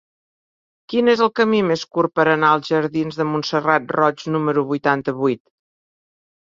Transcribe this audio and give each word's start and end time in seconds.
Quin 0.93 1.11
és 1.13 1.21
el 1.25 1.29
camí 1.39 1.59
més 1.67 1.83
curt 1.97 2.13
per 2.21 2.27
anar 2.33 2.55
als 2.55 2.73
jardins 2.73 3.21
de 3.23 3.29
Montserrat 3.35 3.95
Roig 4.01 4.27
número 4.39 4.69
vuitanta-vuit? 4.75 5.43